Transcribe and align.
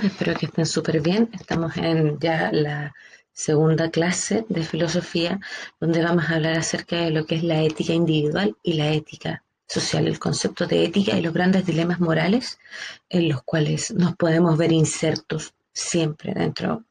Espero 0.00 0.34
que 0.34 0.46
estén 0.46 0.64
súper 0.64 1.02
bien. 1.02 1.28
Estamos 1.34 1.76
en 1.76 2.18
ya 2.18 2.50
la 2.50 2.94
segunda 3.30 3.90
clase 3.90 4.46
de 4.48 4.62
filosofía 4.62 5.38
donde 5.80 6.02
vamos 6.02 6.24
a 6.24 6.36
hablar 6.36 6.56
acerca 6.56 6.96
de 6.96 7.10
lo 7.10 7.26
que 7.26 7.34
es 7.34 7.42
la 7.42 7.60
ética 7.60 7.92
individual 7.92 8.56
y 8.62 8.72
la 8.72 8.90
ética 8.90 9.44
social, 9.66 10.08
el 10.08 10.18
concepto 10.18 10.66
de 10.66 10.84
ética 10.84 11.18
y 11.18 11.20
los 11.20 11.34
grandes 11.34 11.66
dilemas 11.66 12.00
morales 12.00 12.58
en 13.10 13.28
los 13.28 13.42
cuales 13.42 13.90
nos 13.92 14.16
podemos 14.16 14.56
ver 14.56 14.72
insertos 14.72 15.52
siempre 15.74 16.32
dentro 16.32 16.84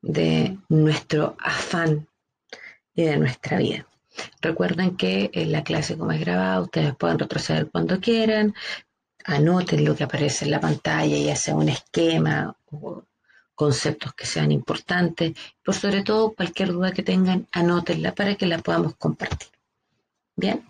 de 0.00 0.58
nuestro 0.68 1.36
afán 1.40 2.06
y 2.94 3.02
de 3.02 3.16
nuestra 3.16 3.58
vida. 3.58 3.86
Recuerden 4.40 4.96
que 4.96 5.30
en 5.32 5.50
la 5.50 5.64
clase 5.64 5.98
como 5.98 6.12
es 6.12 6.20
grabada, 6.20 6.60
ustedes 6.60 6.94
pueden 6.94 7.18
retroceder 7.18 7.68
cuando 7.68 7.98
quieran, 7.98 8.54
anoten 9.24 9.84
lo 9.84 9.94
que 9.94 10.04
aparece 10.04 10.44
en 10.44 10.50
la 10.50 10.60
pantalla, 10.60 11.16
ya 11.16 11.36
sea 11.36 11.54
un 11.54 11.68
esquema 11.68 12.56
o 12.70 13.04
conceptos 13.54 14.14
que 14.14 14.26
sean 14.26 14.50
importantes. 14.50 15.34
Por 15.64 15.74
sobre 15.74 16.02
todo, 16.02 16.34
cualquier 16.34 16.72
duda 16.72 16.92
que 16.92 17.02
tengan, 17.02 17.46
anótenla 17.52 18.14
para 18.14 18.34
que 18.34 18.46
la 18.46 18.58
podamos 18.58 18.96
compartir. 18.96 19.48
Bien, 20.34 20.64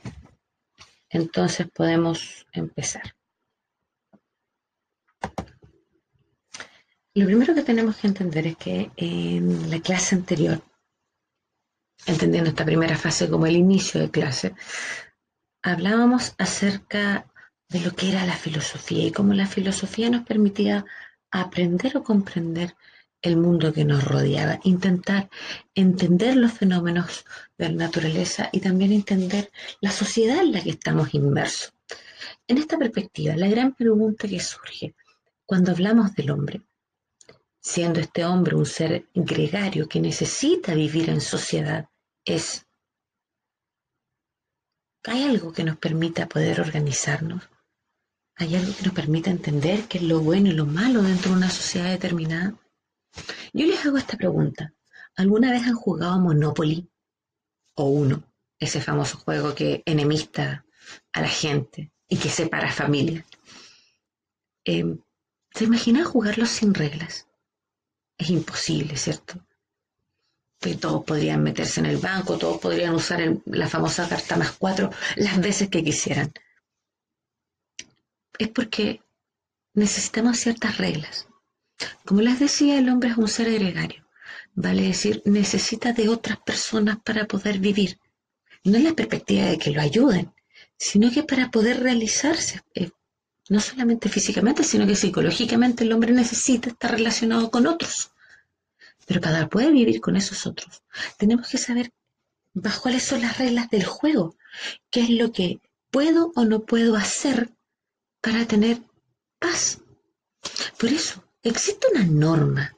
entonces 1.08 1.68
podemos 1.70 2.46
empezar. 2.52 3.14
Lo 7.14 7.26
primero 7.26 7.54
que 7.54 7.62
tenemos 7.62 7.96
que 7.96 8.06
entender 8.06 8.46
es 8.46 8.56
que 8.56 8.90
en 8.96 9.70
la 9.70 9.80
clase 9.80 10.14
anterior, 10.14 10.62
entendiendo 12.06 12.50
esta 12.50 12.64
primera 12.64 12.96
fase 12.96 13.28
como 13.28 13.46
el 13.46 13.56
inicio 13.56 14.00
de 14.00 14.10
clase, 14.10 14.54
hablábamos 15.62 16.34
acerca 16.38 17.26
de 17.72 17.80
lo 17.80 17.92
que 17.92 18.10
era 18.10 18.26
la 18.26 18.36
filosofía 18.36 19.06
y 19.06 19.12
cómo 19.12 19.32
la 19.32 19.46
filosofía 19.46 20.10
nos 20.10 20.24
permitía 20.24 20.84
aprender 21.30 21.96
o 21.96 22.04
comprender 22.04 22.76
el 23.22 23.36
mundo 23.36 23.72
que 23.72 23.84
nos 23.84 24.04
rodeaba, 24.04 24.58
intentar 24.64 25.30
entender 25.74 26.36
los 26.36 26.52
fenómenos 26.52 27.24
de 27.56 27.70
la 27.70 27.86
naturaleza 27.86 28.50
y 28.52 28.60
también 28.60 28.92
entender 28.92 29.50
la 29.80 29.90
sociedad 29.90 30.40
en 30.40 30.52
la 30.52 30.62
que 30.62 30.70
estamos 30.70 31.14
inmersos. 31.14 31.72
En 32.46 32.58
esta 32.58 32.76
perspectiva, 32.76 33.36
la 33.36 33.48
gran 33.48 33.74
pregunta 33.74 34.28
que 34.28 34.40
surge 34.40 34.94
cuando 35.46 35.70
hablamos 35.70 36.14
del 36.14 36.30
hombre, 36.30 36.62
siendo 37.60 38.00
este 38.00 38.24
hombre 38.24 38.56
un 38.56 38.66
ser 38.66 39.06
gregario 39.14 39.88
que 39.88 40.00
necesita 40.00 40.74
vivir 40.74 41.08
en 41.08 41.20
sociedad, 41.20 41.88
es, 42.24 42.66
¿hay 45.04 45.24
algo 45.24 45.52
que 45.52 45.64
nos 45.64 45.78
permita 45.78 46.28
poder 46.28 46.60
organizarnos? 46.60 47.51
¿Hay 48.36 48.56
algo 48.56 48.74
que 48.74 48.82
nos 48.84 48.94
permita 48.94 49.30
entender 49.30 49.84
qué 49.88 49.98
es 49.98 50.04
lo 50.04 50.20
bueno 50.20 50.48
y 50.48 50.52
lo 50.52 50.66
malo 50.66 51.02
dentro 51.02 51.30
de 51.30 51.36
una 51.36 51.50
sociedad 51.50 51.90
determinada? 51.90 52.54
Yo 53.52 53.66
les 53.66 53.84
hago 53.84 53.98
esta 53.98 54.16
pregunta. 54.16 54.72
¿Alguna 55.16 55.50
vez 55.50 55.64
han 55.64 55.74
jugado 55.74 56.18
Monopoly? 56.18 56.88
O 57.74 57.84
uno, 57.84 58.22
ese 58.58 58.80
famoso 58.80 59.18
juego 59.18 59.54
que 59.54 59.82
enemista 59.84 60.64
a 61.12 61.20
la 61.20 61.28
gente 61.28 61.92
y 62.08 62.16
que 62.16 62.28
separa 62.30 62.72
familias. 62.72 63.26
Em, 64.64 64.98
¿Se 65.54 65.64
imaginan 65.64 66.04
jugarlo 66.04 66.46
sin 66.46 66.72
reglas? 66.72 67.26
Es 68.16 68.30
imposible, 68.30 68.96
¿cierto? 68.96 69.44
Todos 70.80 71.04
podrían 71.04 71.42
meterse 71.42 71.80
en 71.80 71.86
el 71.86 71.96
banco, 71.98 72.38
todos 72.38 72.58
podrían 72.58 72.94
usar 72.94 73.20
la 73.46 73.68
famosa 73.68 74.08
carta 74.08 74.36
más 74.36 74.52
cuatro 74.52 74.90
las 75.16 75.40
veces 75.40 75.68
que 75.68 75.82
quisieran 75.82 76.32
es 78.42 78.48
porque 78.48 79.00
necesitamos 79.74 80.38
ciertas 80.38 80.78
reglas. 80.78 81.28
Como 82.04 82.20
les 82.20 82.38
decía, 82.38 82.78
el 82.78 82.88
hombre 82.88 83.10
es 83.10 83.16
un 83.16 83.28
ser 83.28 83.52
gregario, 83.52 84.06
vale 84.54 84.82
decir, 84.82 85.22
necesita 85.24 85.92
de 85.92 86.08
otras 86.08 86.38
personas 86.40 86.98
para 87.02 87.26
poder 87.26 87.58
vivir. 87.58 87.98
No 88.64 88.76
en 88.76 88.84
la 88.84 88.94
perspectiva 88.94 89.46
de 89.46 89.58
que 89.58 89.70
lo 89.70 89.80
ayuden, 89.80 90.32
sino 90.78 91.10
que 91.10 91.22
para 91.24 91.50
poder 91.50 91.80
realizarse, 91.80 92.60
eh, 92.74 92.90
no 93.48 93.60
solamente 93.60 94.08
físicamente, 94.08 94.62
sino 94.62 94.86
que 94.86 94.94
psicológicamente 94.94 95.84
el 95.84 95.92
hombre 95.92 96.12
necesita 96.12 96.70
estar 96.70 96.92
relacionado 96.92 97.50
con 97.50 97.66
otros. 97.66 98.12
Pero 99.06 99.20
para 99.20 99.48
poder 99.48 99.72
vivir 99.72 100.00
con 100.00 100.16
esos 100.16 100.46
otros, 100.46 100.82
tenemos 101.18 101.48
que 101.48 101.58
saber 101.58 101.90
bajo 102.54 102.82
cuáles 102.82 103.02
son 103.02 103.22
las 103.22 103.38
reglas 103.38 103.68
del 103.70 103.84
juego, 103.84 104.36
qué 104.90 105.00
es 105.00 105.10
lo 105.10 105.32
que 105.32 105.60
puedo 105.90 106.32
o 106.36 106.44
no 106.44 106.64
puedo 106.64 106.96
hacer 106.96 107.50
para 108.22 108.46
tener 108.46 108.80
paz. 109.38 109.80
Por 110.78 110.90
eso, 110.90 111.22
existe 111.42 111.86
una 111.92 112.04
norma 112.04 112.74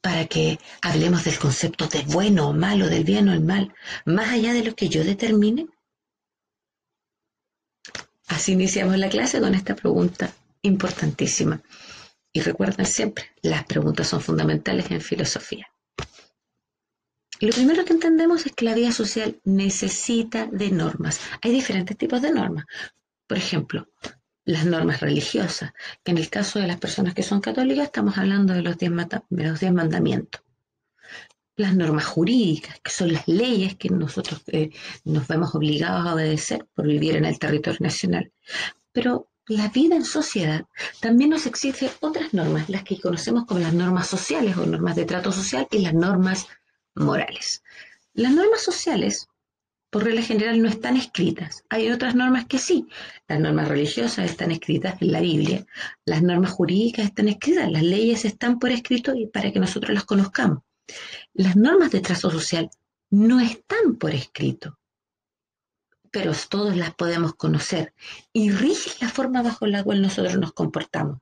para 0.00 0.26
que 0.26 0.58
hablemos 0.82 1.24
del 1.24 1.38
concepto 1.38 1.86
de 1.86 2.02
bueno 2.02 2.48
o 2.48 2.52
malo, 2.52 2.88
del 2.88 3.04
bien 3.04 3.28
o 3.28 3.32
el 3.32 3.42
mal, 3.42 3.74
más 4.04 4.30
allá 4.30 4.52
de 4.52 4.64
lo 4.64 4.74
que 4.74 4.88
yo 4.88 5.04
determine. 5.04 5.68
Así 8.26 8.52
iniciamos 8.52 8.96
la 8.98 9.08
clase 9.08 9.40
con 9.40 9.54
esta 9.54 9.76
pregunta 9.76 10.32
importantísima. 10.62 11.60
Y 12.32 12.40
recuerden 12.40 12.86
siempre, 12.86 13.30
las 13.42 13.64
preguntas 13.64 14.08
son 14.08 14.20
fundamentales 14.20 14.90
en 14.90 15.00
filosofía. 15.00 15.66
Lo 17.40 17.52
primero 17.52 17.84
que 17.84 17.92
entendemos 17.92 18.46
es 18.46 18.52
que 18.52 18.64
la 18.64 18.74
vida 18.74 18.92
social 18.92 19.40
necesita 19.44 20.46
de 20.46 20.70
normas. 20.70 21.20
Hay 21.42 21.52
diferentes 21.52 21.96
tipos 21.96 22.20
de 22.20 22.32
normas. 22.32 22.66
Por 23.26 23.38
ejemplo, 23.38 23.88
las 24.48 24.64
normas 24.64 25.00
religiosas, 25.00 25.74
que 26.02 26.10
en 26.10 26.16
el 26.16 26.30
caso 26.30 26.58
de 26.58 26.66
las 26.66 26.78
personas 26.78 27.12
que 27.12 27.22
son 27.22 27.42
católicas 27.42 27.84
estamos 27.84 28.16
hablando 28.16 28.54
de 28.54 28.62
los 28.62 28.78
diez, 28.78 28.90
mandamientos. 28.90 30.42
Las 31.56 31.76
normas 31.76 32.06
jurídicas, 32.06 32.80
que 32.80 32.90
son 32.90 33.12
las 33.12 33.28
leyes 33.28 33.76
que 33.76 33.90
nosotros 33.90 34.42
eh, 34.46 34.70
nos 35.04 35.28
vemos 35.28 35.54
obligados 35.54 36.06
a 36.06 36.14
obedecer 36.14 36.66
por 36.74 36.86
vivir 36.86 37.16
en 37.16 37.26
el 37.26 37.38
territorio 37.38 37.78
nacional. 37.82 38.32
Pero 38.90 39.28
la 39.48 39.68
vida 39.68 39.96
en 39.96 40.04
sociedad 40.06 40.64
también 40.98 41.28
nos 41.28 41.44
exige 41.44 41.90
otras 42.00 42.32
normas, 42.32 42.70
las 42.70 42.84
que 42.84 42.98
conocemos 42.98 43.44
como 43.44 43.60
las 43.60 43.74
normas 43.74 44.06
sociales 44.06 44.56
o 44.56 44.64
normas 44.64 44.96
de 44.96 45.04
trato 45.04 45.30
social 45.30 45.68
y 45.70 45.80
las 45.80 45.92
normas 45.92 46.46
morales. 46.94 47.62
Las 48.14 48.32
normas 48.32 48.62
sociales 48.62 49.28
por 49.90 50.04
regla 50.04 50.22
general 50.22 50.60
no 50.60 50.68
están 50.68 50.96
escritas. 50.96 51.64
Hay 51.70 51.90
otras 51.90 52.14
normas 52.14 52.46
que 52.46 52.58
sí. 52.58 52.86
Las 53.26 53.40
normas 53.40 53.68
religiosas 53.68 54.30
están 54.30 54.50
escritas 54.50 55.00
en 55.00 55.12
la 55.12 55.20
Biblia, 55.20 55.66
las 56.04 56.22
normas 56.22 56.52
jurídicas 56.52 57.06
están 57.06 57.28
escritas, 57.28 57.70
las 57.70 57.82
leyes 57.82 58.24
están 58.24 58.58
por 58.58 58.70
escrito 58.70 59.14
y 59.14 59.26
para 59.26 59.52
que 59.52 59.60
nosotros 59.60 59.94
las 59.94 60.04
conozcamos. 60.04 60.62
Las 61.34 61.56
normas 61.56 61.90
de 61.90 62.00
trazo 62.00 62.30
social 62.30 62.70
no 63.10 63.40
están 63.40 63.96
por 63.96 64.14
escrito, 64.14 64.78
pero 66.10 66.32
todos 66.48 66.76
las 66.76 66.94
podemos 66.94 67.34
conocer 67.34 67.94
y 68.32 68.50
rigen 68.50 68.94
la 69.00 69.08
forma 69.08 69.42
bajo 69.42 69.66
la 69.66 69.82
cual 69.84 70.02
nosotros 70.02 70.38
nos 70.38 70.52
comportamos. 70.52 71.18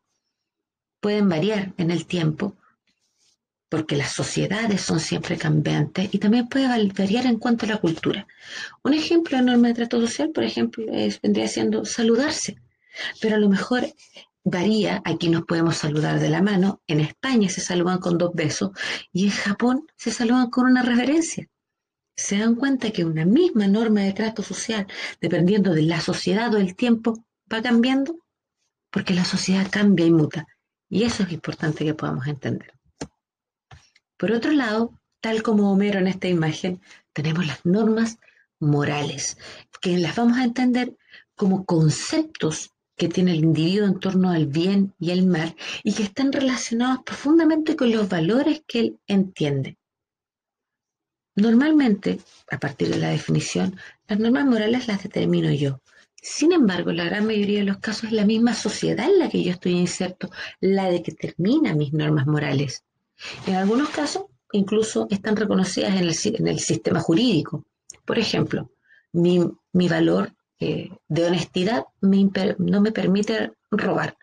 Pueden 1.01 1.29
variar 1.29 1.75
en 1.77 1.91
el 1.91 2.07
tiempo, 2.07 2.57
porque 3.69 3.97
las 3.97 4.13
sociedades 4.13 4.81
son 4.81 5.01
siempre 5.01 5.37
cambiantes 5.37 6.09
y 6.13 6.19
también 6.19 6.49
puede 6.49 6.69
variar 6.69 7.27
en 7.27 7.39
cuanto 7.39 7.67
a 7.67 7.71
la 7.71 7.79
cultura. 7.79 8.27
Un 8.83 8.95
ejemplo 8.95 9.37
de 9.37 9.45
norma 9.45 9.69
de 9.69 9.75
trato 9.75 10.01
social, 10.01 10.31
por 10.31 10.45
ejemplo, 10.45 10.85
vendría 11.23 11.49
siendo 11.49 11.85
saludarse, 11.85 12.57
pero 13.21 13.37
a 13.37 13.39
lo 13.39 13.49
mejor 13.49 13.87
varía, 14.45 15.03
aquí 15.05 15.29
nos 15.29 15.45
podemos 15.45 15.77
saludar 15.77 16.21
de 16.21 16.29
la 16.29 16.41
mano, 16.41 16.81
en 16.87 17.01
España 17.01 17.49
se 17.49 17.61
saludan 17.61 17.99
con 17.99 18.17
dos 18.17 18.33
besos 18.33 18.71
y 19.13 19.25
en 19.25 19.33
Japón 19.33 19.87
se 19.97 20.13
saludan 20.13 20.51
con 20.51 20.67
una 20.67 20.83
reverencia. 20.83 21.49
Se 22.15 22.39
dan 22.39 22.55
cuenta 22.55 22.93
que 22.93 23.05
una 23.05 23.27
misma 23.27 23.67
norma 23.67 24.01
de 24.01 24.13
trato 24.13 24.43
social, 24.43 24.87
dependiendo 25.21 25.75
de 25.75 25.83
la 25.83 26.01
sociedad 26.01 26.55
o 26.55 26.59
el 26.59 26.77
tiempo, 26.77 27.27
va 27.53 27.61
cambiando, 27.61 28.21
porque 28.91 29.13
la 29.13 29.25
sociedad 29.25 29.67
cambia 29.71 30.07
y 30.07 30.13
muta. 30.13 30.47
Y 30.89 31.03
eso 31.03 31.25
es 31.25 31.33
importante 31.33 31.85
que 31.85 31.95
podamos 31.95 32.27
entender. 32.27 32.73
Por 34.17 34.33
otro 34.33 34.53
lado, 34.53 34.99
tal 35.21 35.43
como 35.43 35.73
Homero 35.73 35.99
en 35.99 36.07
esta 36.07 36.29
imagen, 36.29 36.81
tenemos 37.13 37.47
las 37.47 37.65
normas 37.67 38.19
morales, 38.59 39.37
que 39.81 39.99
las 39.99 40.17
vamos 40.17 40.39
a 40.39 40.45
entender 40.45 40.97
como 41.35 41.67
conceptos 41.67 42.73
que 42.97 43.09
tiene 43.09 43.33
el 43.33 43.45
individuo 43.45 43.87
en 43.87 44.01
torno 44.01 44.31
al 44.31 44.47
bien 44.47 44.95
y 44.99 45.11
el 45.11 45.27
mal 45.27 45.55
y 45.85 45.93
que 45.93 46.03
están 46.03 46.33
relacionados 46.33 47.01
profundamente 47.05 47.77
con 47.77 47.91
los 47.91 48.09
valores 48.09 48.63
que 48.67 48.81
él 48.81 48.99
entiende. 49.07 49.77
Normalmente, 51.35 52.19
a 52.51 52.59
partir 52.59 52.89
de 52.89 52.97
la 52.97 53.11
definición, 53.11 53.79
las 54.09 54.19
normas 54.19 54.47
morales 54.47 54.89
las 54.89 55.03
determino 55.03 55.53
yo. 55.53 55.83
Sin 56.15 56.53
embargo, 56.53 56.91
la 56.93 57.05
gran 57.05 57.27
mayoría 57.27 57.59
de 57.59 57.67
los 57.67 57.79
casos 57.79 58.05
es 58.05 58.13
la 58.13 58.25
misma 58.25 58.55
sociedad 58.55 59.07
en 59.07 59.19
la 59.19 59.29
que 59.29 59.45
yo 59.45 59.51
estoy 59.51 59.73
inserto 59.73 60.31
la 60.61 60.91
de 60.91 61.03
que 61.03 61.13
determina 61.13 61.75
mis 61.75 61.93
normas 61.93 62.27
morales. 62.27 62.83
En 63.47 63.55
algunos 63.55 63.91
casos, 63.91 64.27
incluso 64.53 65.07
están 65.11 65.37
reconocidas 65.37 65.95
en 65.95 66.49
el, 66.49 66.61
sistema 66.61 67.01
jurídico. 67.01 67.65
Por 68.05 68.19
ejemplo, 68.19 68.71
mi, 69.13 69.49
valor 69.73 70.33
eh, 70.61 70.91
de 71.09 71.25
honestidad 71.27 71.85
no 72.01 72.81
me 72.81 72.93
permite 72.93 73.53
robar, 73.71 74.17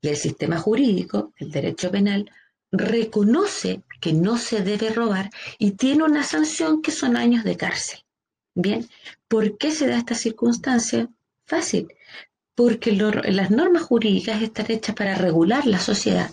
Y 0.00 0.08
el 0.08 0.16
sistema 0.16 0.58
jurídico, 0.58 1.32
el 1.36 1.50
derecho 1.50 1.90
penal, 1.90 2.30
reconoce 2.72 3.82
que 4.00 4.12
no 4.12 4.38
se 4.38 4.62
debe 4.62 4.90
robar 4.90 5.30
y 5.58 5.72
tiene 5.72 6.04
una 6.04 6.22
sanción 6.22 6.82
que 6.82 6.92
son 6.92 7.16
años 7.16 7.44
de 7.44 7.56
cárcel. 7.56 8.00
Bien, 8.54 8.88
¿por 9.28 9.58
qué 9.58 9.70
se 9.72 9.86
da 9.86 9.98
esta 9.98 10.14
circunstancia? 10.14 11.08
Fácil, 11.46 11.88
porque 12.54 12.92
las 12.92 13.50
normas 13.50 13.82
jurídicas 13.84 14.42
están 14.42 14.70
hechas 14.70 14.94
para 14.94 15.14
regular 15.14 15.66
la 15.66 15.78
sociedad, 15.78 16.30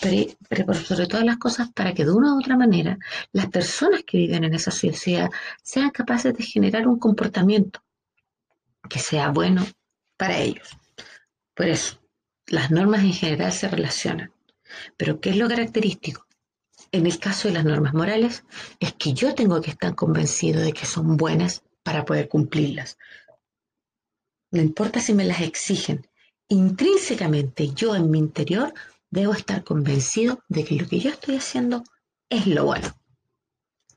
pero, 0.00 0.74
sobre 0.74 1.06
todas 1.06 1.24
las 1.24 1.36
cosas 1.36 1.70
para 1.72 1.94
que 1.94 2.04
de 2.04 2.12
una 2.12 2.34
u 2.34 2.40
otra 2.40 2.56
manera 2.56 2.98
las 3.32 3.48
personas 3.48 4.02
que 4.04 4.18
viven 4.18 4.44
en 4.44 4.54
esa 4.54 4.70
sociedad 4.70 5.30
sean 5.62 5.90
capaces 5.90 6.34
de 6.34 6.44
generar 6.44 6.88
un 6.88 6.98
comportamiento 6.98 7.82
que 8.88 8.98
sea 8.98 9.30
bueno 9.30 9.66
para 10.16 10.38
ellos. 10.38 10.76
Por 11.54 11.66
eso, 11.66 12.00
las 12.46 12.70
normas 12.70 13.02
en 13.02 13.12
general 13.12 13.52
se 13.52 13.68
relacionan. 13.68 14.32
Pero 14.96 15.20
¿qué 15.20 15.30
es 15.30 15.36
lo 15.36 15.48
característico? 15.48 16.26
En 16.92 17.06
el 17.06 17.18
caso 17.18 17.48
de 17.48 17.54
las 17.54 17.64
normas 17.64 17.94
morales, 17.94 18.44
es 18.80 18.94
que 18.94 19.12
yo 19.12 19.34
tengo 19.34 19.60
que 19.60 19.70
estar 19.70 19.94
convencido 19.94 20.60
de 20.60 20.72
que 20.72 20.86
son 20.86 21.16
buenas 21.16 21.62
para 21.82 22.04
poder 22.04 22.28
cumplirlas. 22.28 22.98
No 24.50 24.60
importa 24.60 25.00
si 25.00 25.14
me 25.14 25.24
las 25.24 25.40
exigen. 25.40 26.06
Intrínsecamente 26.48 27.68
yo 27.74 27.94
en 27.94 28.10
mi 28.10 28.18
interior 28.18 28.72
debo 29.10 29.32
estar 29.32 29.64
convencido 29.64 30.40
de 30.48 30.64
que 30.64 30.76
lo 30.76 30.88
que 30.88 31.00
yo 31.00 31.10
estoy 31.10 31.36
haciendo 31.36 31.84
es 32.30 32.46
lo 32.46 32.64
bueno. 32.64 32.88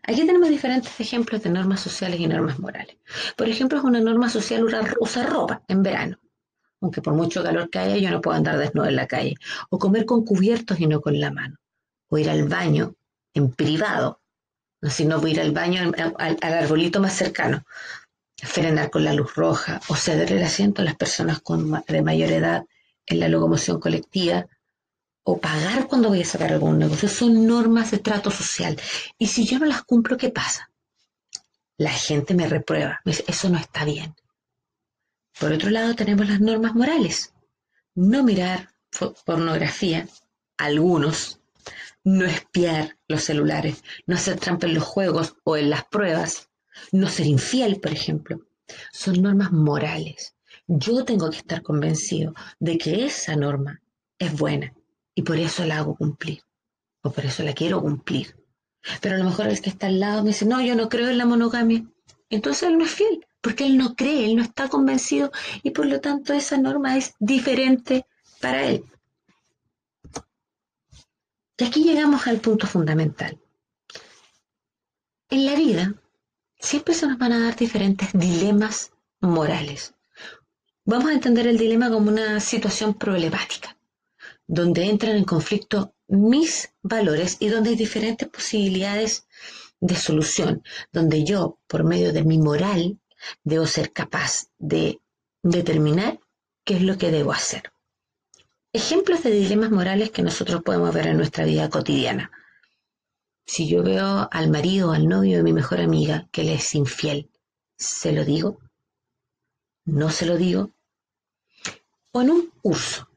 Aquí 0.03 0.25
tenemos 0.25 0.49
diferentes 0.49 0.99
ejemplos 0.99 1.43
de 1.43 1.51
normas 1.51 1.79
sociales 1.79 2.19
y 2.19 2.27
normas 2.27 2.59
morales. 2.59 2.97
Por 3.37 3.47
ejemplo, 3.47 3.77
es 3.77 3.83
una 3.83 4.01
norma 4.01 4.29
social 4.29 4.65
usar 4.99 5.29
ropa 5.29 5.61
en 5.67 5.83
verano, 5.83 6.17
aunque 6.81 7.01
por 7.01 7.13
mucho 7.13 7.43
calor 7.43 7.69
que 7.69 7.79
haya 7.79 7.97
yo 7.97 8.09
no 8.09 8.19
puedo 8.19 8.35
andar 8.35 8.57
desnudo 8.57 8.87
en 8.87 8.95
la 8.95 9.07
calle, 9.07 9.35
o 9.69 9.77
comer 9.77 10.05
con 10.05 10.25
cubiertos 10.25 10.79
y 10.79 10.87
no 10.87 11.01
con 11.01 11.19
la 11.19 11.31
mano, 11.31 11.57
o 12.09 12.17
ir 12.17 12.29
al 12.29 12.47
baño 12.47 12.95
en 13.33 13.51
privado, 13.51 14.21
si 14.89 15.05
no 15.05 15.19
voy 15.21 15.31
a 15.31 15.33
ir 15.33 15.41
al 15.41 15.51
baño 15.51 15.91
al, 16.17 16.37
arbolito 16.41 16.99
más 16.99 17.13
cercano, 17.13 17.63
frenar 18.41 18.89
con 18.89 19.03
la 19.03 19.13
luz 19.13 19.35
roja 19.35 19.79
o 19.87 19.95
ceder 19.95 20.31
el 20.31 20.43
asiento 20.43 20.81
a 20.81 20.85
las 20.85 20.95
personas 20.95 21.41
con, 21.41 21.83
de 21.87 22.01
mayor 22.01 22.31
edad 22.31 22.65
en 23.05 23.19
la 23.19 23.27
locomoción 23.27 23.79
colectiva 23.79 24.47
o 25.23 25.39
pagar 25.39 25.87
cuando 25.87 26.09
voy 26.09 26.21
a 26.21 26.25
sacar 26.25 26.51
algún 26.51 26.79
negocio. 26.79 27.07
Son 27.07 27.45
normas 27.45 27.91
de 27.91 27.99
trato 27.99 28.31
social. 28.31 28.79
Y 29.17 29.27
si 29.27 29.45
yo 29.45 29.59
no 29.59 29.65
las 29.65 29.83
cumplo, 29.83 30.17
¿qué 30.17 30.29
pasa? 30.29 30.71
La 31.77 31.91
gente 31.91 32.33
me 32.33 32.47
reprueba. 32.47 32.99
Me 33.05 33.11
dice, 33.11 33.25
eso 33.27 33.49
no 33.49 33.57
está 33.57 33.85
bien. 33.85 34.15
Por 35.39 35.51
otro 35.51 35.69
lado, 35.69 35.95
tenemos 35.95 36.27
las 36.27 36.41
normas 36.41 36.75
morales. 36.75 37.33
No 37.95 38.23
mirar 38.23 38.69
pornografía, 39.25 40.07
algunos, 40.57 41.39
no 42.03 42.25
espiar 42.25 42.97
los 43.07 43.23
celulares, 43.23 43.83
no 44.05 44.15
hacer 44.15 44.39
trampa 44.39 44.67
en 44.67 44.73
los 44.73 44.83
juegos 44.83 45.35
o 45.43 45.57
en 45.57 45.69
las 45.69 45.85
pruebas, 45.85 46.50
no 46.91 47.07
ser 47.07 47.27
infiel, 47.27 47.79
por 47.79 47.91
ejemplo. 47.91 48.41
Son 48.91 49.21
normas 49.21 49.51
morales. 49.51 50.35
Yo 50.67 51.03
tengo 51.03 51.29
que 51.29 51.37
estar 51.37 51.61
convencido 51.61 52.33
de 52.59 52.77
que 52.77 53.05
esa 53.05 53.35
norma 53.35 53.81
es 54.17 54.37
buena 54.37 54.73
y 55.15 55.23
por 55.23 55.37
eso 55.37 55.65
la 55.65 55.79
hago 55.79 55.95
cumplir 55.95 56.41
o 57.03 57.11
por 57.11 57.25
eso 57.25 57.43
la 57.43 57.53
quiero 57.53 57.81
cumplir. 57.81 58.35
Pero 59.01 59.15
a 59.15 59.17
lo 59.17 59.25
mejor 59.25 59.47
el 59.47 59.61
que 59.61 59.69
está 59.69 59.87
al 59.87 59.99
lado 59.99 60.23
me 60.23 60.29
dice, 60.29 60.45
no, 60.45 60.61
yo 60.61 60.75
no 60.75 60.89
creo 60.89 61.09
en 61.09 61.17
la 61.17 61.25
monogamia. 61.25 61.85
Entonces 62.29 62.63
él 62.63 62.77
no 62.77 62.85
es 62.85 62.91
fiel, 62.91 63.25
porque 63.41 63.65
él 63.65 63.77
no 63.77 63.95
cree, 63.95 64.25
él 64.25 64.35
no 64.35 64.43
está 64.43 64.69
convencido 64.69 65.31
y 65.63 65.71
por 65.71 65.85
lo 65.85 65.99
tanto 65.99 66.33
esa 66.33 66.57
norma 66.57 66.97
es 66.97 67.13
diferente 67.19 68.05
para 68.39 68.63
él. 68.65 68.85
Y 71.57 71.63
aquí 71.63 71.83
llegamos 71.83 72.25
al 72.25 72.39
punto 72.39 72.65
fundamental. 72.65 73.39
En 75.29 75.45
la 75.45 75.55
vida 75.55 76.00
siempre 76.61 76.93
se 76.93 77.07
nos 77.07 77.17
van 77.17 77.33
a 77.33 77.39
dar 77.39 77.55
diferentes 77.55 78.09
dilemas 78.13 78.91
morales. 79.19 79.93
Vamos 80.85 81.09
a 81.09 81.13
entender 81.13 81.47
el 81.47 81.57
dilema 81.57 81.89
como 81.89 82.09
una 82.09 82.39
situación 82.39 82.93
problemática, 82.93 83.77
donde 84.47 84.85
entran 84.85 85.15
en 85.15 85.25
conflicto 85.25 85.93
mis 86.07 86.73
valores 86.81 87.37
y 87.39 87.49
donde 87.49 87.71
hay 87.71 87.75
diferentes 87.75 88.27
posibilidades 88.27 89.27
de 89.79 89.95
solución, 89.95 90.63
donde 90.91 91.23
yo, 91.23 91.59
por 91.67 91.83
medio 91.83 92.13
de 92.13 92.23
mi 92.23 92.37
moral, 92.37 92.99
debo 93.43 93.65
ser 93.65 93.91
capaz 93.91 94.47
de 94.59 94.99
determinar 95.43 96.19
qué 96.63 96.75
es 96.75 96.81
lo 96.83 96.97
que 96.97 97.11
debo 97.11 97.31
hacer. 97.31 97.71
Ejemplos 98.73 99.23
de 99.23 99.31
dilemas 99.31 99.71
morales 99.71 100.11
que 100.11 100.21
nosotros 100.21 100.61
podemos 100.63 100.93
ver 100.93 101.07
en 101.07 101.17
nuestra 101.17 101.45
vida 101.45 101.69
cotidiana. 101.69 102.31
Si 103.45 103.67
yo 103.67 103.83
veo 103.83 104.29
al 104.31 104.49
marido 104.49 104.91
al 104.91 105.07
novio 105.07 105.37
de 105.37 105.43
mi 105.43 105.53
mejor 105.53 105.81
amiga 105.81 106.27
que 106.31 106.43
le 106.43 106.55
es 106.55 106.75
infiel, 106.75 107.29
¿se 107.77 108.11
lo 108.11 108.23
digo? 108.23 108.59
¿No 109.85 110.09
se 110.09 110.25
lo 110.25 110.37
digo? 110.37 110.71
O 112.13 112.21
en 112.21 112.29
un 112.29 112.49
curso, 112.61 113.09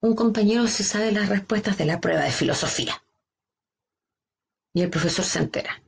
un 0.00 0.14
compañero 0.14 0.66
se 0.66 0.84
sabe 0.84 1.12
las 1.12 1.28
respuestas 1.28 1.76
de 1.78 1.86
la 1.86 2.00
prueba 2.00 2.22
de 2.22 2.32
filosofía 2.32 3.02
y 4.72 4.82
el 4.82 4.90
profesor 4.90 5.24
se 5.24 5.38
entera. 5.38 5.82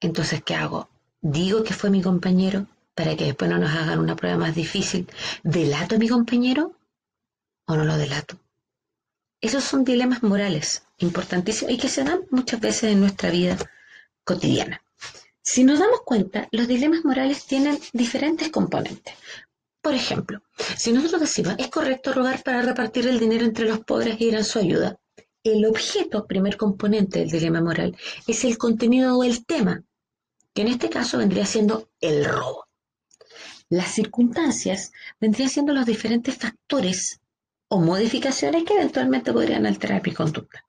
Entonces, 0.00 0.42
¿qué 0.42 0.54
hago? 0.54 0.88
¿Digo 1.20 1.62
que 1.62 1.74
fue 1.74 1.90
mi 1.90 2.02
compañero 2.02 2.66
para 2.94 3.16
que 3.16 3.26
después 3.26 3.50
no 3.50 3.58
nos 3.58 3.70
hagan 3.70 4.00
una 4.00 4.16
prueba 4.16 4.36
más 4.36 4.54
difícil? 4.54 5.08
¿Delato 5.42 5.94
a 5.94 5.98
mi 5.98 6.08
compañero 6.08 6.76
o 7.66 7.76
no 7.76 7.84
lo 7.84 7.96
delato? 7.96 8.41
Esos 9.42 9.64
son 9.64 9.82
dilemas 9.82 10.22
morales 10.22 10.84
importantísimos 10.98 11.74
y 11.74 11.76
que 11.76 11.88
se 11.88 12.04
dan 12.04 12.20
muchas 12.30 12.60
veces 12.60 12.92
en 12.92 13.00
nuestra 13.00 13.28
vida 13.28 13.58
cotidiana. 14.22 14.80
Si 15.42 15.64
nos 15.64 15.80
damos 15.80 16.02
cuenta, 16.04 16.46
los 16.52 16.68
dilemas 16.68 17.04
morales 17.04 17.44
tienen 17.44 17.76
diferentes 17.92 18.50
componentes. 18.50 19.14
Por 19.80 19.94
ejemplo, 19.94 20.42
si 20.76 20.92
nosotros 20.92 21.22
decimos, 21.22 21.56
¿es 21.58 21.68
correcto 21.70 22.12
robar 22.12 22.40
para 22.44 22.62
repartir 22.62 23.08
el 23.08 23.18
dinero 23.18 23.44
entre 23.44 23.66
los 23.66 23.80
pobres 23.80 24.20
y 24.20 24.26
ir 24.26 24.36
en 24.36 24.44
su 24.44 24.60
ayuda? 24.60 25.00
El 25.42 25.66
objeto, 25.66 26.24
primer 26.24 26.56
componente 26.56 27.18
del 27.18 27.30
dilema 27.30 27.60
moral, 27.60 27.96
es 28.28 28.44
el 28.44 28.56
contenido 28.56 29.18
o 29.18 29.24
el 29.24 29.44
tema, 29.44 29.82
que 30.54 30.62
en 30.62 30.68
este 30.68 30.88
caso 30.88 31.18
vendría 31.18 31.46
siendo 31.46 31.90
el 32.00 32.24
robo. 32.24 32.68
Las 33.68 33.92
circunstancias 33.92 34.92
vendrían 35.20 35.50
siendo 35.50 35.72
los 35.72 35.84
diferentes 35.84 36.36
factores 36.36 37.21
o 37.74 37.80
modificaciones 37.80 38.64
que 38.64 38.74
eventualmente 38.74 39.32
podrían 39.32 39.64
alterar 39.64 40.02
mi 40.04 40.12
conducta. 40.12 40.62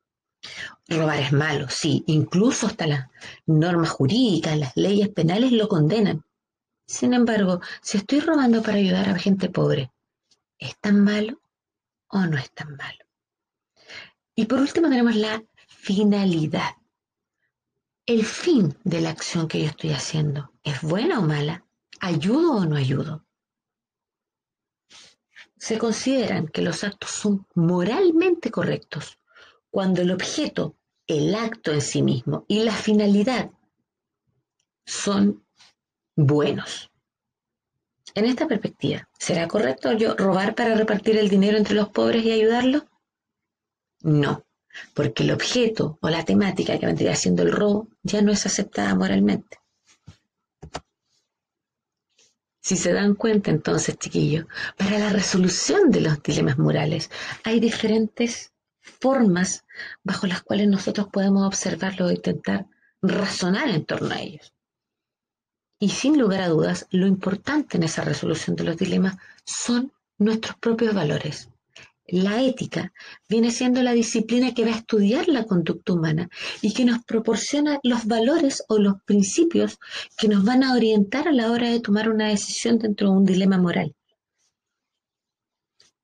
Robar 0.88 1.20
es 1.20 1.34
malo, 1.34 1.68
sí, 1.70 2.02
incluso 2.08 2.66
hasta 2.68 2.88
las 2.88 3.10
normas 3.46 3.90
jurídicas, 3.90 4.58
las 4.58 4.78
leyes 4.78 5.10
penales 5.10 5.52
lo 5.52 5.68
condenan. 5.68 6.24
Sin 6.88 7.14
embargo, 7.14 7.60
si 7.82 7.98
estoy 7.98 8.22
robando 8.22 8.64
para 8.64 8.78
ayudar 8.78 9.10
a 9.10 9.20
gente 9.20 9.50
pobre, 9.50 9.92
¿es 10.58 10.78
tan 10.80 11.04
malo 11.04 11.42
o 12.08 12.20
no 12.20 12.38
es 12.38 12.50
tan 12.54 12.78
malo? 12.78 13.04
Y 14.34 14.46
por 14.46 14.60
último 14.60 14.88
tenemos 14.88 15.18
la 15.18 15.44
finalidad. 15.68 16.72
El 18.06 18.24
fin 18.24 18.78
de 18.86 19.02
la 19.02 19.10
acción 19.10 19.50
que 19.50 19.60
yo 19.60 19.66
estoy 19.66 19.92
haciendo, 19.92 20.54
¿es 20.64 20.82
buena 20.82 21.20
o 21.20 21.24
mala? 21.24 21.66
¿Ayudo 22.00 22.54
o 22.54 22.66
no 22.66 22.78
ayudo? 22.78 23.23
Se 25.64 25.78
consideran 25.78 26.50
que 26.50 26.62
los 26.62 26.84
actos 26.84 27.10
son 27.10 27.48
moralmente 27.56 28.52
correctos 28.52 29.18
cuando 29.72 30.02
el 30.02 30.12
objeto, 30.12 30.76
el 31.08 31.34
acto 31.34 31.72
en 31.72 31.80
sí 31.80 32.02
mismo 32.02 32.44
y 32.50 32.66
la 32.66 32.74
finalidad 32.74 33.50
son 34.86 35.46
buenos. 36.18 36.92
En 38.14 38.26
esta 38.26 38.46
perspectiva, 38.46 39.08
¿será 39.18 39.48
correcto 39.48 39.94
yo 39.94 40.16
robar 40.16 40.54
para 40.54 40.76
repartir 40.76 41.18
el 41.18 41.30
dinero 41.30 41.58
entre 41.58 41.76
los 41.76 41.88
pobres 41.88 42.26
y 42.26 42.34
ayudarlos? 42.34 42.84
No, 44.02 44.46
porque 44.94 45.24
el 45.24 45.32
objeto 45.32 45.98
o 46.02 46.10
la 46.10 46.26
temática 46.26 46.78
que 46.78 46.88
vendría 46.88 47.16
siendo 47.16 47.42
el 47.42 47.54
robo 47.54 47.88
ya 48.02 48.22
no 48.22 48.34
es 48.34 48.46
aceptada 48.46 48.96
moralmente. 48.96 49.63
Si 52.64 52.78
se 52.78 52.94
dan 52.94 53.16
cuenta 53.16 53.52
entonces, 53.52 53.98
chiquillos, 53.98 54.46
para 54.78 54.98
la 54.98 55.10
resolución 55.10 55.92
de 55.92 56.00
los 56.00 56.24
dilemas 56.24 56.58
morales 56.58 57.12
hay 57.44 57.60
diferentes 57.60 58.54
formas 58.80 59.66
bajo 60.02 60.28
las 60.28 60.44
cuales 60.44 60.70
nosotros 60.70 61.08
podemos 61.12 61.46
observarlo 61.46 62.10
e 62.10 62.14
intentar 62.14 62.68
razonar 63.02 63.68
en 63.68 63.84
torno 63.84 64.16
a 64.16 64.22
ellos. 64.22 64.54
Y 65.78 65.90
sin 65.90 66.18
lugar 66.18 66.42
a 66.42 66.48
dudas, 66.48 66.88
lo 66.90 67.06
importante 67.06 67.76
en 67.76 67.84
esa 67.84 68.06
resolución 68.06 68.56
de 68.56 68.64
los 68.64 68.78
dilemas 68.78 69.18
son 69.44 69.92
nuestros 70.18 70.56
propios 70.56 70.94
valores. 70.94 71.50
La 72.14 72.44
ética 72.44 72.94
viene 73.28 73.50
siendo 73.50 73.82
la 73.82 73.92
disciplina 73.92 74.54
que 74.54 74.66
va 74.66 74.70
a 74.70 74.78
estudiar 74.78 75.28
la 75.28 75.46
conducta 75.46 75.94
humana 75.94 76.30
y 76.62 76.72
que 76.72 76.86
nos 76.86 77.04
proporciona 77.04 77.80
los 77.82 78.06
valores 78.06 78.64
o 78.68 78.78
los 78.78 79.02
principios 79.02 79.80
que 80.16 80.28
nos 80.28 80.46
van 80.46 80.64
a 80.64 80.76
orientar 80.76 81.28
a 81.28 81.32
la 81.32 81.50
hora 81.50 81.72
de 81.72 81.80
tomar 81.80 82.12
una 82.12 82.28
decisión 82.28 82.78
dentro 82.78 83.10
de 83.10 83.18
un 83.18 83.26
dilema 83.26 83.58
moral. 83.58 83.96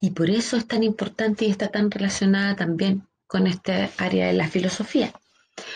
Y 0.02 0.10
por 0.10 0.32
eso 0.32 0.58
es 0.58 0.66
tan 0.66 0.82
importante 0.82 1.46
y 1.46 1.52
está 1.52 1.68
tan 1.68 1.92
relacionada 1.92 2.56
también 2.56 3.08
con 3.28 3.46
este 3.46 3.92
área 4.00 4.26
de 4.26 4.34
la 4.34 4.48
filosofía, 4.48 5.14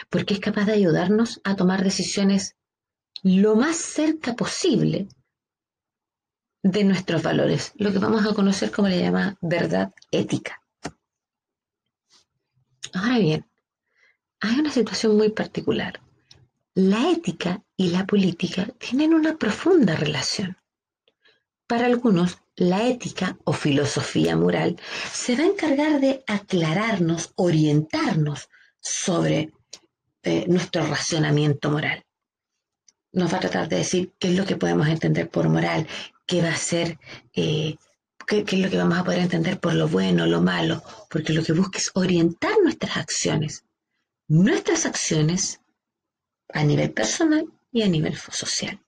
porque 0.09 0.33
es 0.33 0.39
capaz 0.39 0.65
de 0.65 0.73
ayudarnos 0.73 1.41
a 1.43 1.55
tomar 1.55 1.83
decisiones 1.83 2.55
lo 3.21 3.55
más 3.55 3.75
cerca 3.77 4.35
posible 4.35 5.09
de 6.63 6.85
nuestros 6.85 7.21
valores, 7.21 7.73
lo 7.75 7.91
que 7.91 7.99
vamos 7.99 8.25
a 8.25 8.33
conocer 8.33 8.71
como 8.71 8.87
le 8.87 9.01
llama 9.01 9.37
verdad 9.41 9.93
ética. 10.11 10.61
Ahora 12.93 13.19
bien, 13.19 13.45
hay 14.39 14.59
una 14.59 14.71
situación 14.71 15.17
muy 15.17 15.29
particular. 15.29 16.01
La 16.73 17.11
ética 17.11 17.61
y 17.75 17.89
la 17.89 18.05
política 18.05 18.67
tienen 18.79 19.13
una 19.13 19.37
profunda 19.37 19.95
relación. 19.95 20.57
Para 21.67 21.85
algunos, 21.85 22.39
la 22.55 22.87
ética 22.87 23.37
o 23.43 23.53
filosofía 23.53 24.35
moral 24.37 24.79
se 25.11 25.35
va 25.35 25.43
a 25.43 25.47
encargar 25.47 25.99
de 25.99 26.23
aclararnos, 26.27 27.31
orientarnos 27.35 28.49
sobre 28.79 29.53
eh, 30.23 30.45
nuestro 30.47 30.85
racionamiento 30.85 31.71
moral. 31.71 32.05
Nos 33.11 33.33
va 33.33 33.37
a 33.37 33.41
tratar 33.41 33.69
de 33.69 33.77
decir 33.77 34.13
qué 34.19 34.29
es 34.29 34.35
lo 34.35 34.45
que 34.45 34.55
podemos 34.55 34.87
entender 34.87 35.29
por 35.29 35.49
moral, 35.49 35.87
qué 36.33 36.41
va 36.41 36.49
a 36.49 36.57
ser, 36.57 36.97
eh, 37.35 37.75
qué, 38.25 38.39
es 38.39 38.53
lo 38.53 38.67
que 38.71 38.77
vamos 38.77 38.97
a 38.97 39.03
poder 39.03 39.19
entender 39.19 39.59
por 39.59 39.75
lo 39.75 39.87
bueno, 39.87 40.25
lo 40.25 40.41
malo, 40.41 40.81
porque 41.07 41.31
lo 41.31 41.43
que 41.43 41.53
busca 41.53 41.77
es 41.77 41.91
orientar 41.93 42.53
nuestras 42.63 42.97
acciones. 42.97 43.65
Nuestras 44.27 44.87
acciones 44.87 45.61
a 46.51 46.63
nivel 46.63 46.91
personal 46.91 47.45
y 47.71 47.83
a 47.83 47.87
nivel 47.87 48.17
social. 48.17 48.81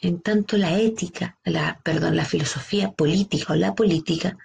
En 0.00 0.22
tanto 0.22 0.56
la 0.56 0.80
ética, 0.80 1.38
la, 1.44 1.78
perdón, 1.84 2.16
la 2.16 2.24
filosofía 2.24 2.90
política 2.92 3.52
o 3.52 3.56
la 3.56 3.74
política 3.74 4.38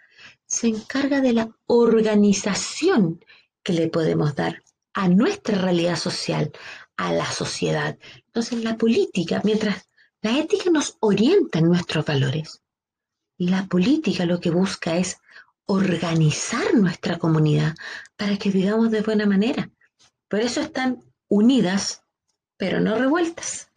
se 0.46 0.68
encarga 0.68 1.22
de 1.22 1.32
la 1.32 1.50
organización 1.68 3.24
que 3.64 3.72
le 3.72 3.88
podemos 3.88 4.36
dar 4.36 4.64
a 4.94 5.08
nuestra 5.08 5.60
realidad 5.60 5.96
social, 5.96 6.52
a 6.98 7.14
la 7.14 7.32
sociedad. 7.32 7.98
Entonces 8.26 8.66
la 8.66 8.76
política, 8.76 9.40
mientras 9.46 9.88
la 10.28 10.40
ética 10.40 10.70
nos 10.70 10.98
orienta 11.00 11.60
en 11.60 11.70
nuestros 11.70 12.04
valores, 12.04 12.62
la 13.38 13.66
política 13.68 14.26
lo 14.26 14.42
que 14.42 14.50
busca 14.50 14.98
es 14.98 15.20
organizar 15.66 16.74
nuestra 16.76 17.18
comunidad 17.18 17.76
para 18.18 18.36
que 18.38 18.50
vivamos 18.50 18.92
de 18.92 19.04
buena 19.04 19.26
manera. 19.26 19.70
Por 20.28 20.42
eso 20.42 20.60
están 20.60 21.02
unidas, 21.30 22.04
pero 22.58 22.82
no 22.82 22.98
revueltas. 22.98 23.72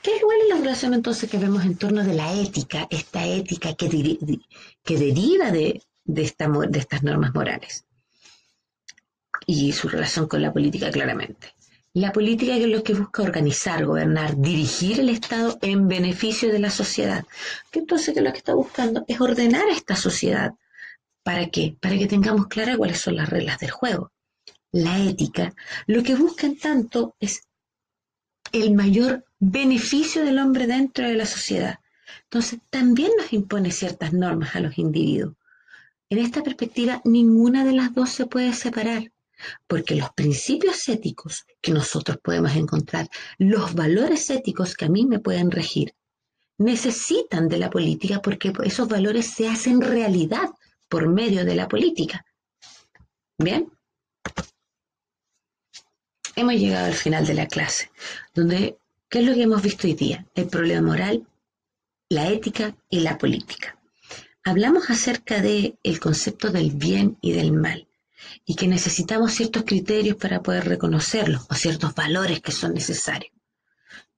¿Qué 0.00 0.16
es 0.16 0.22
la 0.48 0.56
relación 0.56 0.94
entonces 0.94 1.28
que 1.30 1.38
vemos 1.38 1.62
en 1.64 1.76
torno 1.76 2.02
de 2.04 2.14
la 2.14 2.32
ética, 2.32 2.86
esta 2.88 3.26
ética 3.26 3.74
que, 3.74 3.88
que 4.82 4.96
deriva 4.96 5.50
de, 5.50 5.82
de 6.04 6.22
estas 6.22 7.02
normas 7.02 7.34
morales? 7.34 7.84
Y 9.46 9.72
su 9.72 9.88
relación 9.88 10.26
con 10.26 10.40
la 10.40 10.54
política 10.54 10.90
claramente. 10.90 11.54
La 11.96 12.12
política 12.12 12.56
es 12.56 12.66
lo 12.66 12.82
que 12.82 12.92
busca 12.92 13.22
organizar, 13.22 13.84
gobernar, 13.84 14.36
dirigir 14.36 14.98
el 14.98 15.10
Estado 15.10 15.56
en 15.62 15.86
beneficio 15.86 16.50
de 16.50 16.58
la 16.58 16.70
sociedad. 16.70 17.24
Que 17.70 17.78
entonces 17.78 18.12
que 18.12 18.20
lo 18.20 18.32
que 18.32 18.38
está 18.38 18.52
buscando 18.52 19.04
es 19.06 19.20
ordenar 19.20 19.68
a 19.68 19.72
esta 19.72 19.94
sociedad. 19.94 20.54
¿Para 21.22 21.50
qué? 21.50 21.76
Para 21.80 21.96
que 21.96 22.08
tengamos 22.08 22.48
claras 22.48 22.78
cuáles 22.78 22.98
son 22.98 23.14
las 23.14 23.28
reglas 23.28 23.60
del 23.60 23.70
juego. 23.70 24.10
La 24.72 24.98
ética 24.98 25.54
lo 25.86 26.02
que 26.02 26.16
busca 26.16 26.48
en 26.48 26.58
tanto 26.58 27.14
es 27.20 27.44
el 28.50 28.74
mayor 28.74 29.24
beneficio 29.38 30.24
del 30.24 30.40
hombre 30.40 30.66
dentro 30.66 31.06
de 31.06 31.14
la 31.14 31.26
sociedad. 31.26 31.78
Entonces, 32.24 32.58
también 32.70 33.12
nos 33.16 33.32
impone 33.32 33.70
ciertas 33.70 34.12
normas 34.12 34.56
a 34.56 34.60
los 34.60 34.78
individuos. 34.78 35.36
En 36.10 36.18
esta 36.18 36.42
perspectiva, 36.42 37.00
ninguna 37.04 37.64
de 37.64 37.72
las 37.72 37.94
dos 37.94 38.10
se 38.10 38.26
puede 38.26 38.52
separar, 38.52 39.12
porque 39.66 39.94
los 39.94 40.12
principios 40.12 40.88
éticos 40.88 41.44
que 41.60 41.72
nosotros 41.72 42.18
podemos 42.22 42.54
encontrar, 42.56 43.08
los 43.38 43.74
valores 43.74 44.30
éticos 44.30 44.74
que 44.74 44.86
a 44.86 44.90
mí 44.90 45.06
me 45.06 45.18
pueden 45.18 45.50
regir, 45.50 45.94
necesitan 46.58 47.48
de 47.48 47.58
la 47.58 47.70
política 47.70 48.22
porque 48.22 48.52
esos 48.64 48.88
valores 48.88 49.26
se 49.26 49.48
hacen 49.48 49.80
realidad 49.80 50.50
por 50.88 51.08
medio 51.08 51.44
de 51.44 51.54
la 51.54 51.68
política. 51.68 52.24
¿Bien? 53.38 53.70
hemos 56.36 56.54
llegado 56.54 56.86
al 56.86 56.94
final 56.94 57.26
de 57.26 57.34
la 57.34 57.46
clase, 57.46 57.90
donde, 58.34 58.76
¿qué 59.08 59.20
es 59.20 59.26
lo 59.26 59.34
que 59.34 59.42
hemos 59.42 59.62
visto 59.62 59.86
hoy 59.86 59.94
día? 59.94 60.26
El 60.34 60.48
problema 60.48 60.82
moral, 60.82 61.26
la 62.08 62.28
ética 62.28 62.76
y 62.90 63.00
la 63.00 63.18
política. 63.18 63.78
Hablamos 64.44 64.90
acerca 64.90 65.40
del 65.40 65.78
el 65.82 66.00
concepto 66.00 66.50
del 66.50 66.70
bien 66.72 67.16
y 67.20 67.32
del 67.32 67.52
mal 67.52 67.86
y 68.46 68.54
que 68.56 68.68
necesitamos 68.68 69.32
ciertos 69.32 69.64
criterios 69.64 70.16
para 70.16 70.42
poder 70.42 70.66
reconocerlos 70.66 71.46
o 71.48 71.54
ciertos 71.54 71.94
valores 71.94 72.40
que 72.40 72.52
son 72.52 72.74
necesarios. 72.74 73.32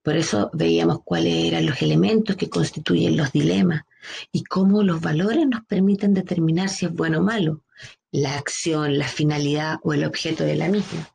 Por 0.03 0.17
eso 0.17 0.51
veíamos 0.53 1.01
cuáles 1.05 1.47
eran 1.47 1.67
los 1.67 1.83
elementos 1.83 2.37
que 2.37 2.49
constituyen 2.49 3.17
los 3.17 3.33
dilemas 3.33 3.83
y 4.31 4.45
cómo 4.45 4.83
los 4.83 5.01
valores 5.01 5.47
nos 5.49 5.65
permiten 5.65 6.15
determinar 6.15 6.69
si 6.69 6.87
es 6.87 6.93
bueno 6.93 7.19
o 7.19 7.23
malo, 7.23 7.63
la 8.13 8.37
acción, 8.39 8.99
la 8.99 9.09
finalidad 9.09 9.79
o 9.83 9.93
el 9.93 10.05
objeto 10.05 10.45
de 10.45 10.55
la 10.55 10.69
misma. 10.69 11.09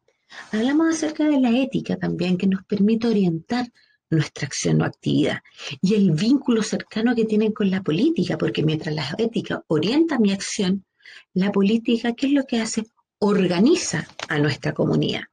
Hablamos 0.51 0.89
acerca 0.89 1.25
de 1.25 1.39
la 1.39 1.57
ética 1.57 1.95
también, 1.95 2.37
que 2.37 2.47
nos 2.47 2.63
permite 2.65 3.07
orientar 3.07 3.71
nuestra 4.09 4.45
acción 4.45 4.81
o 4.81 4.85
actividad 4.85 5.39
y 5.81 5.95
el 5.95 6.11
vínculo 6.11 6.61
cercano 6.61 7.15
que 7.15 7.25
tienen 7.25 7.53
con 7.53 7.71
la 7.71 7.81
política, 7.81 8.37
porque 8.37 8.63
mientras 8.63 8.93
la 8.93 9.15
ética 9.17 9.63
orienta 9.67 10.19
mi 10.19 10.33
acción, 10.33 10.85
la 11.33 11.51
política, 11.51 12.13
¿qué 12.13 12.27
es 12.27 12.33
lo 12.33 12.45
que 12.45 12.59
hace? 12.59 12.83
Organiza 13.23 14.07
a 14.29 14.39
nuestra 14.39 14.73
comunidad 14.73 15.25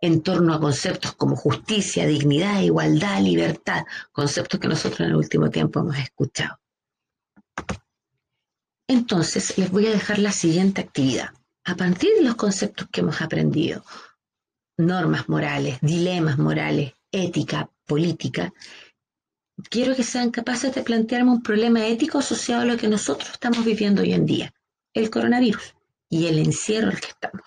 en 0.00 0.22
torno 0.22 0.54
a 0.54 0.60
conceptos 0.60 1.12
como 1.12 1.36
justicia, 1.36 2.06
dignidad, 2.06 2.62
igualdad, 2.62 3.20
libertad, 3.20 3.84
conceptos 4.10 4.58
que 4.58 4.68
nosotros 4.68 5.00
en 5.00 5.06
el 5.08 5.16
último 5.16 5.50
tiempo 5.50 5.80
hemos 5.80 5.98
escuchado. 5.98 6.58
Entonces, 8.88 9.58
les 9.58 9.70
voy 9.70 9.86
a 9.86 9.90
dejar 9.90 10.18
la 10.18 10.32
siguiente 10.32 10.80
actividad 10.80 11.34
a 11.64 11.76
partir 11.76 12.14
de 12.14 12.22
los 12.22 12.36
conceptos 12.36 12.88
que 12.90 13.02
hemos 13.02 13.20
aprendido, 13.20 13.84
normas 14.78 15.28
morales, 15.28 15.78
dilemas 15.82 16.38
morales, 16.38 16.94
ética, 17.10 17.70
política, 17.84 18.50
quiero 19.68 19.94
que 19.94 20.04
sean 20.04 20.30
capaces 20.30 20.74
de 20.74 20.82
plantearme 20.82 21.32
un 21.32 21.42
problema 21.42 21.86
ético 21.86 22.20
asociado 22.20 22.62
a 22.62 22.64
lo 22.64 22.78
que 22.78 22.88
nosotros 22.88 23.30
estamos 23.30 23.62
viviendo 23.62 24.00
hoy 24.00 24.14
en 24.14 24.24
día, 24.24 24.54
el 24.94 25.10
coronavirus 25.10 25.74
y 26.12 26.26
el 26.26 26.38
encierro 26.38 26.90
al 26.90 27.00
que 27.00 27.08
estamos. 27.08 27.42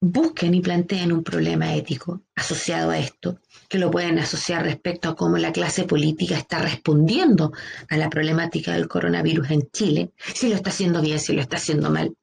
Busquen 0.00 0.54
y 0.54 0.60
planteen 0.60 1.12
un 1.12 1.24
problema 1.24 1.74
ético 1.74 2.22
asociado 2.36 2.90
a 2.90 2.98
esto, 2.98 3.40
que 3.68 3.78
lo 3.78 3.90
pueden 3.90 4.20
asociar 4.20 4.62
respecto 4.62 5.08
a 5.08 5.16
cómo 5.16 5.36
la 5.36 5.52
clase 5.52 5.82
política 5.82 6.38
está 6.38 6.60
respondiendo 6.60 7.52
a 7.90 7.96
la 7.96 8.08
problemática 8.08 8.72
del 8.72 8.86
coronavirus 8.86 9.50
en 9.50 9.70
Chile, 9.72 10.12
si 10.16 10.48
lo 10.48 10.54
está 10.54 10.70
haciendo 10.70 11.02
bien, 11.02 11.18
si 11.18 11.32
lo 11.32 11.40
está 11.40 11.56
haciendo 11.56 11.90
mal, 11.90 12.16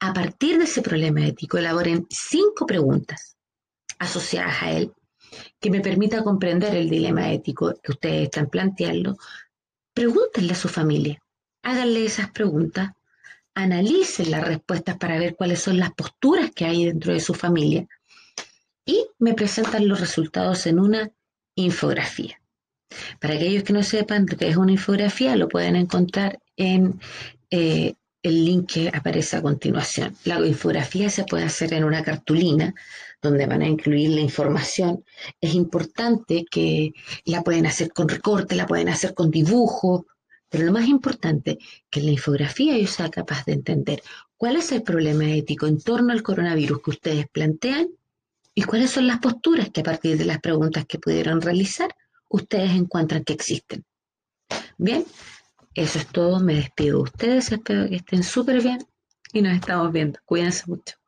a 0.00 0.14
partir 0.14 0.56
de 0.56 0.64
ese 0.64 0.80
problema 0.80 1.26
ético, 1.26 1.58
elaboren 1.58 2.06
cinco 2.08 2.66
preguntas 2.66 3.36
asociadas 3.98 4.62
a 4.62 4.72
él 4.72 4.92
que 5.60 5.70
me 5.70 5.80
permita 5.80 6.24
comprender 6.24 6.74
el 6.74 6.88
dilema 6.88 7.30
ético 7.30 7.74
que 7.82 7.92
ustedes 7.92 8.22
están 8.24 8.48
planteando. 8.48 9.18
Pregúntenle 9.94 10.54
a 10.54 10.56
su 10.56 10.68
familia, 10.68 11.22
háganle 11.62 12.06
esas 12.06 12.30
preguntas, 12.30 12.92
analicen 13.54 14.30
las 14.30 14.46
respuestas 14.46 14.96
para 14.96 15.18
ver 15.18 15.36
cuáles 15.36 15.60
son 15.60 15.78
las 15.78 15.92
posturas 15.92 16.50
que 16.50 16.64
hay 16.64 16.86
dentro 16.86 17.12
de 17.12 17.20
su 17.20 17.34
familia 17.34 17.86
y 18.84 19.06
me 19.18 19.34
presentan 19.34 19.88
los 19.88 20.00
resultados 20.00 20.66
en 20.66 20.78
una 20.78 21.10
infografía. 21.54 22.40
Para 23.20 23.34
aquellos 23.34 23.62
que 23.62 23.72
no 23.72 23.82
sepan 23.82 24.26
lo 24.28 24.36
que 24.36 24.48
es 24.48 24.56
una 24.56 24.72
infografía, 24.72 25.36
lo 25.36 25.48
pueden 25.48 25.76
encontrar 25.76 26.40
en 26.56 27.00
eh, 27.50 27.94
el 28.22 28.44
link 28.44 28.72
que 28.72 28.88
aparece 28.92 29.36
a 29.36 29.42
continuación. 29.42 30.16
La 30.24 30.44
infografía 30.46 31.10
se 31.10 31.24
puede 31.24 31.44
hacer 31.44 31.72
en 31.74 31.84
una 31.84 32.02
cartulina 32.02 32.74
donde 33.20 33.46
van 33.46 33.62
a 33.62 33.68
incluir 33.68 34.10
la 34.10 34.20
información. 34.20 35.04
Es 35.40 35.54
importante 35.54 36.44
que 36.50 36.92
la 37.24 37.42
pueden 37.42 37.66
hacer 37.66 37.92
con 37.92 38.08
recorte, 38.08 38.56
la 38.56 38.66
pueden 38.66 38.88
hacer 38.88 39.14
con 39.14 39.30
dibujo, 39.30 40.06
pero 40.52 40.66
lo 40.66 40.72
más 40.72 40.86
importante, 40.86 41.58
que 41.88 42.00
en 42.00 42.06
la 42.06 42.12
infografía 42.12 42.76
yo 42.76 42.86
sea 42.86 43.10
capaz 43.10 43.46
de 43.46 43.54
entender 43.54 44.02
cuál 44.36 44.56
es 44.56 44.70
el 44.70 44.82
problema 44.82 45.24
ético 45.24 45.66
en 45.66 45.80
torno 45.80 46.12
al 46.12 46.22
coronavirus 46.22 46.82
que 46.82 46.90
ustedes 46.90 47.26
plantean 47.32 47.88
y 48.54 48.62
cuáles 48.64 48.90
son 48.90 49.06
las 49.06 49.18
posturas 49.18 49.70
que 49.70 49.80
a 49.80 49.84
partir 49.84 50.18
de 50.18 50.26
las 50.26 50.40
preguntas 50.40 50.84
que 50.86 50.98
pudieron 50.98 51.40
realizar 51.40 51.96
ustedes 52.28 52.72
encuentran 52.72 53.24
que 53.24 53.32
existen. 53.32 53.82
Bien, 54.76 55.06
eso 55.72 55.98
es 55.98 56.06
todo, 56.08 56.38
me 56.38 56.56
despido 56.56 56.98
de 56.98 57.02
ustedes, 57.04 57.50
espero 57.50 57.88
que 57.88 57.96
estén 57.96 58.22
súper 58.22 58.62
bien 58.62 58.84
y 59.32 59.40
nos 59.40 59.54
estamos 59.54 59.90
viendo. 59.90 60.20
Cuídense 60.26 60.64
mucho. 60.66 61.01